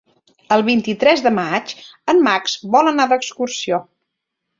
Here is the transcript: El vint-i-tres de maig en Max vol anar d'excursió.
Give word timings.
El 0.53 0.61
vint-i-tres 0.67 1.19
de 1.25 1.31
maig 1.35 1.73
en 2.13 2.21
Max 2.29 2.55
vol 2.77 2.91
anar 2.93 3.07
d'excursió. 3.13 3.81